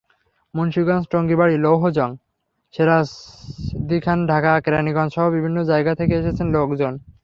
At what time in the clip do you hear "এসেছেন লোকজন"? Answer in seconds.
6.17-6.93